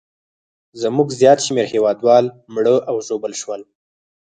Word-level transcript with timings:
زموږ 0.81 1.07
زیات 1.19 1.39
شمېر 1.45 1.65
هیوادوال 1.73 2.25
مړه 2.53 2.75
او 2.89 2.95
ژوبل 3.07 3.33
شول. 3.41 3.61